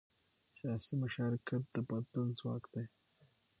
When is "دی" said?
2.73-2.85